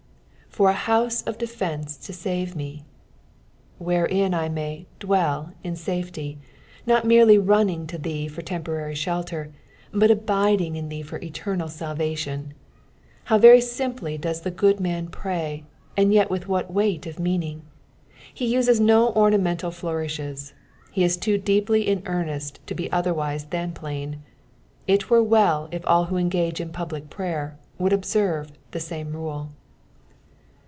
"For 0.61 0.69
aa 0.69 0.73
houte 0.75 1.25
of 1.27 1.37
d^enea 1.37 2.05
to 2.05 2.11
tata 2.11 2.57
me," 2.57 2.83
wherein 3.77 4.33
I 4.33 4.49
may 4.49 4.85
dtrcll 4.99 5.53
in 5.63 5.77
safety, 5.77 6.39
nut 6.85 7.05
merely 7.05 7.37
mnuing 7.37 7.87
to 7.87 7.97
thee 7.97 8.27
for 8.27 8.41
temporary 8.41 8.93
shelter, 8.93 9.53
but 9.93 10.11
abiding 10.11 10.75
in 10.75 10.89
thee 10.89 11.03
for 11.03 11.19
eternal 11.19 11.69
salvation. 11.69 12.53
How 13.23 13.37
very 13.37 13.61
simply 13.61 14.17
does 14.17 14.41
the 14.41 14.51
good 14.51 14.81
man 14.81 15.07
pray, 15.07 15.63
and 15.95 16.13
yet 16.13 16.29
with 16.29 16.49
what 16.49 16.69
weight 16.69 17.05
of 17.07 17.17
meaning 17.17 17.59
1 18.37 18.39
be 18.39 18.45
uses 18.47 18.77
no 18.81 19.13
ornamental 19.13 19.71
nourishes, 19.71 20.51
he 20.91 21.05
is 21.05 21.15
too 21.15 21.37
deeply 21.37 21.87
in 21.87 22.03
earnest 22.05 22.59
to 22.67 22.75
be 22.75 22.91
otherwise 22.91 23.45
than 23.45 23.71
plain; 23.71 24.21
it 24.85 25.09
were 25.09 25.23
well 25.23 25.69
if 25.71 25.81
all 25.87 26.05
who 26.07 26.17
engage 26.17 26.59
in 26.59 26.73
public 26.73 27.09
prayer 27.09 27.57
would 27.79 27.93
observe 27.93 28.51
the 28.71 28.81
tame 28.81 29.13
rule. 29.13 29.53